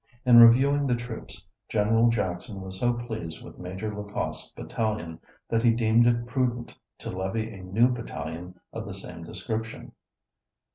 In 0.25 0.39
reviewing 0.41 0.87
the 0.87 0.95
troops, 0.95 1.45
Gen. 1.69 2.09
Jackson 2.09 2.59
was 2.61 2.79
so 2.79 2.93
well 2.93 3.05
pleased 3.05 3.43
with 3.43 3.59
Major 3.59 3.93
Lacoste's 3.95 4.51
battalion, 4.53 5.19
that 5.47 5.61
he 5.61 5.69
deemed 5.75 6.07
it 6.07 6.25
prudent 6.25 6.75
to 6.97 7.11
levy 7.11 7.53
a 7.53 7.61
new 7.61 7.91
battalion 7.91 8.59
of 8.73 8.87
the 8.87 8.95
same 8.95 9.23
description. 9.23 9.91